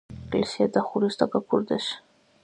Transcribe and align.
ეკლესია 0.19 0.65
დახურეს 0.77 1.19
და 1.19 1.27
გაქურდეს. 1.35 1.91